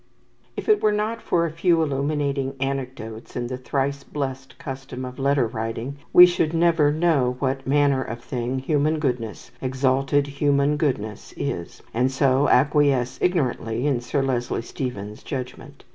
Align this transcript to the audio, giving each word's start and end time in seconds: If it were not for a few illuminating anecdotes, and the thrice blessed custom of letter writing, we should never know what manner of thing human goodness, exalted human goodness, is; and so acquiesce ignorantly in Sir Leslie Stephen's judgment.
If 0.57 0.67
it 0.67 0.81
were 0.81 0.91
not 0.91 1.21
for 1.21 1.45
a 1.45 1.51
few 1.51 1.83
illuminating 1.83 2.55
anecdotes, 2.59 3.35
and 3.35 3.47
the 3.49 3.55
thrice 3.59 4.03
blessed 4.03 4.57
custom 4.57 5.05
of 5.05 5.19
letter 5.19 5.45
writing, 5.45 5.97
we 6.11 6.25
should 6.25 6.55
never 6.55 6.91
know 6.91 7.35
what 7.37 7.67
manner 7.67 8.01
of 8.01 8.19
thing 8.23 8.57
human 8.57 8.97
goodness, 8.97 9.51
exalted 9.61 10.25
human 10.25 10.75
goodness, 10.75 11.35
is; 11.37 11.83
and 11.93 12.11
so 12.11 12.49
acquiesce 12.49 13.19
ignorantly 13.21 13.85
in 13.85 14.01
Sir 14.01 14.23
Leslie 14.23 14.63
Stephen's 14.63 15.21
judgment. 15.21 15.83